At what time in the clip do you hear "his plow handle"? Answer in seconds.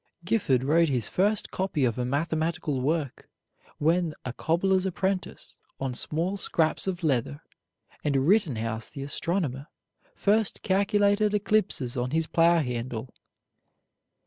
12.09-13.13